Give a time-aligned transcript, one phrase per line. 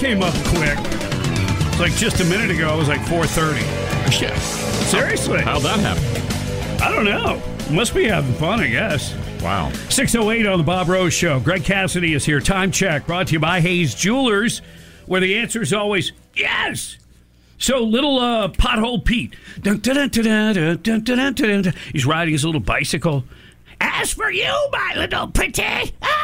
[0.00, 0.78] came up quick.
[0.78, 4.10] It's like just a minute ago, it was like 4.30.
[4.10, 4.34] Shit,
[4.88, 5.42] Seriously.
[5.42, 6.82] How'd that happen?
[6.82, 7.42] I don't know.
[7.70, 9.14] Must be having fun, I guess.
[9.42, 9.70] Wow.
[9.90, 11.38] 608 on the Bob Rose Show.
[11.38, 12.40] Greg Cassidy is here.
[12.40, 14.62] Time check brought to you by Hayes Jewelers,
[15.04, 16.96] where the answer is always yes.
[17.58, 19.36] So little uh, pothole Pete,
[21.92, 23.24] he's riding his little bicycle.
[23.82, 26.19] As for you, my little pretty, ah,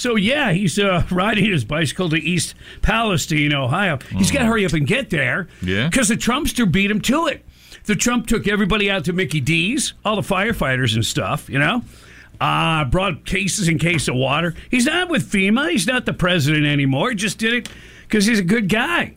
[0.00, 3.98] so yeah, he's uh, riding his bicycle to East Palestine, Ohio.
[4.16, 5.48] He's got to hurry up and get there.
[5.62, 5.88] Yeah.
[5.88, 7.44] Because the Trumpster beat him to it.
[7.84, 11.82] The Trump took everybody out to Mickey D's, all the firefighters and stuff, you know.
[12.40, 14.54] Uh, brought cases and case of water.
[14.70, 15.70] He's not with FEMA.
[15.70, 17.10] He's not the president anymore.
[17.10, 17.68] He just did it
[18.02, 19.14] because he's a good guy.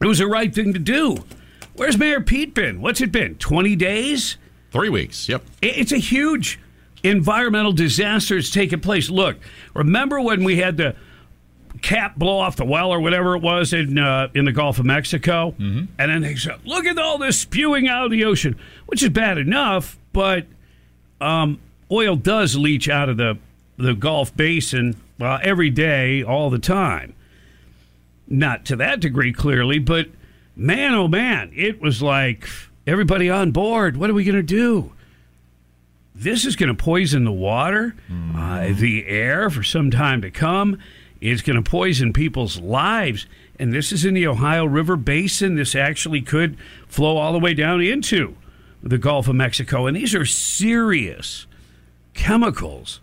[0.00, 1.18] It was the right thing to do.
[1.74, 2.80] Where's Mayor Pete been?
[2.80, 3.34] What's it been?
[3.34, 4.38] 20 days?
[4.72, 5.28] Three weeks.
[5.28, 5.42] Yep.
[5.60, 6.58] It- It's a huge
[7.02, 9.10] environmental disasters taking place.
[9.10, 9.38] Look,
[9.74, 10.96] remember when we had the
[11.82, 14.84] cap blow off the well or whatever it was in uh, in the Gulf of
[14.84, 15.84] Mexico, mm-hmm.
[15.98, 19.10] and then they said, "Look at all this spewing out of the ocean," which is
[19.10, 20.46] bad enough, but
[21.20, 23.38] um, oil does leach out of the
[23.76, 27.14] the Gulf Basin uh, every day, all the time.
[28.28, 30.08] Not to that degree, clearly, but
[30.54, 32.48] man, oh man, it was like
[32.86, 33.96] everybody on board.
[33.96, 34.92] What are we going to do?
[36.20, 37.94] This is going to poison the water,
[38.36, 40.78] uh, the air for some time to come.
[41.20, 43.26] It's going to poison people's lives.
[43.58, 45.54] And this is in the Ohio River Basin.
[45.54, 48.36] This actually could flow all the way down into
[48.82, 49.86] the Gulf of Mexico.
[49.86, 51.46] And these are serious
[52.12, 53.00] chemicals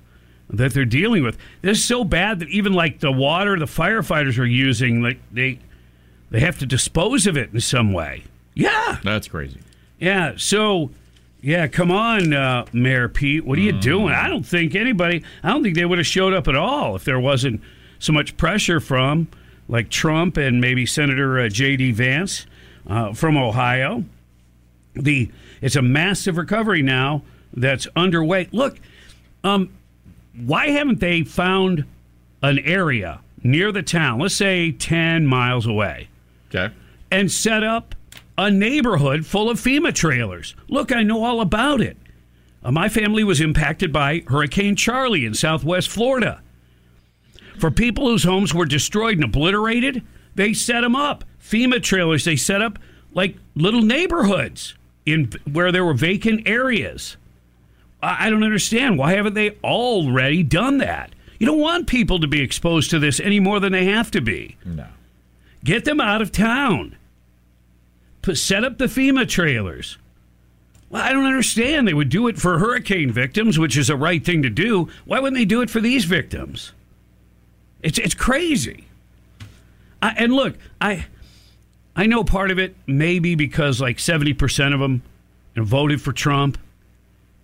[0.50, 1.38] that they're dealing with.
[1.62, 5.60] This is so bad that even like the water the firefighters are using, like they
[6.30, 8.26] they have to dispose of it in some way.
[8.54, 9.00] Yeah.
[9.04, 9.60] That's crazy.
[10.00, 10.34] Yeah.
[10.38, 10.92] So,
[11.42, 13.46] yeah, come on, uh, Mayor Pete.
[13.46, 14.14] What are you doing?
[14.14, 17.04] I don't think anybody, I don't think they would have showed up at all if
[17.04, 17.62] there wasn't
[18.00, 19.28] so much pressure from
[19.68, 21.92] like Trump and maybe Senator uh, J.D.
[21.92, 22.46] Vance
[22.90, 24.04] uh, from Ohio.
[24.94, 25.30] The
[25.62, 28.48] It's a massive recovery now that's underway.
[28.52, 28.80] Look,
[29.44, 29.70] um,
[30.36, 31.86] why haven't they found
[32.42, 36.10] an area near the town, let's say 10 miles away?
[36.50, 36.74] Okay.
[37.12, 37.94] and set up
[38.38, 40.56] a neighborhood full of FEMA trailers.
[40.68, 41.98] Look, I know all about it.
[42.64, 46.42] Uh, my family was impacted by Hurricane Charley in southwest Florida.
[47.58, 50.04] For people whose homes were destroyed and obliterated,
[50.36, 51.24] they set them up.
[51.42, 52.78] FEMA trailers, they set up
[53.14, 57.18] like little neighborhoods in where there were vacant areas.
[58.04, 58.98] I I don't understand.
[59.00, 61.12] Why haven't they already done that?
[61.40, 64.22] You don't want people to be exposed to this any more than they have to
[64.22, 64.58] be.
[64.66, 64.88] No.
[65.64, 66.96] Get them out of town.
[68.28, 69.98] Put, set up the FEMA trailers.
[70.90, 71.88] Well, I don't understand.
[71.88, 74.90] They would do it for hurricane victims, which is a right thing to do.
[75.06, 76.74] Why wouldn't they do it for these victims?
[77.82, 78.84] It's it's crazy.
[80.02, 81.06] I, and look, I
[81.96, 85.04] I know part of it maybe because like seventy percent of them
[85.56, 86.58] voted for Trump.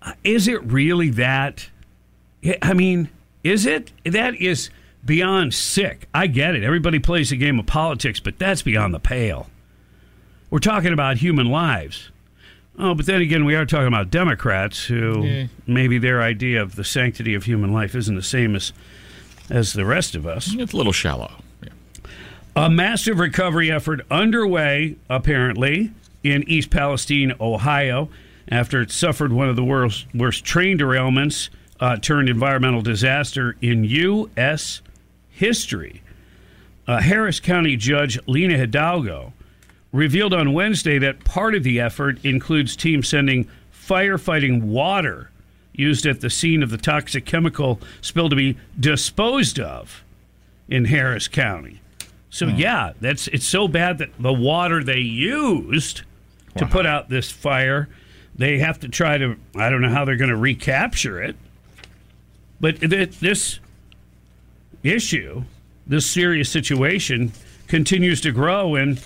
[0.01, 1.69] Uh, Is it really that?
[2.61, 3.07] I mean,
[3.41, 3.93] is it?
[4.03, 4.69] That is
[5.05, 6.09] beyond sick.
[6.13, 6.63] I get it.
[6.65, 9.47] Everybody plays a game of politics, but that's beyond the pale.
[10.53, 12.11] We're talking about human lives.
[12.77, 16.83] Oh, but then again, we are talking about Democrats who maybe their idea of the
[16.83, 18.71] sanctity of human life isn't the same as
[19.49, 20.53] as the rest of us.
[20.53, 21.31] It's a little shallow.
[21.63, 21.69] Yeah.
[22.55, 25.89] A massive recovery effort underway, apparently,
[26.23, 28.09] in East Palestine, Ohio,
[28.47, 31.49] after it suffered one of the worst, worst train derailments
[31.79, 34.83] uh, turned environmental disaster in U.S.
[35.31, 36.03] history.
[36.87, 39.33] Uh, Harris County Judge Lina Hidalgo
[39.93, 45.29] revealed on Wednesday that part of the effort includes teams sending firefighting water
[45.71, 50.03] used at the scene of the toxic chemical spill to be disposed of
[50.67, 51.79] in Harris County.
[52.29, 52.57] So hmm.
[52.57, 56.01] yeah, that's it's so bad that the water they used
[56.57, 57.89] to put out this fire,
[58.35, 61.35] they have to try to I don't know how they're going to recapture it.
[62.59, 63.59] But th- this
[64.83, 65.43] issue,
[65.85, 67.33] this serious situation
[67.67, 68.99] continues to grow and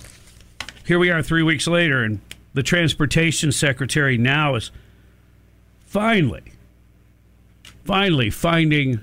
[0.88, 2.20] here we are 3 weeks later and
[2.54, 4.72] the transportation secretary now is
[5.86, 6.42] finally
[7.84, 9.00] finally finding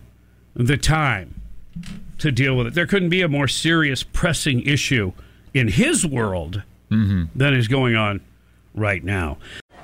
[0.56, 1.42] the time
[2.20, 2.74] to deal with it.
[2.74, 5.12] There couldn't be a more serious, pressing issue
[5.54, 6.62] in his world
[6.92, 7.24] mm-hmm.
[7.36, 8.22] than is going on
[8.76, 9.38] right now.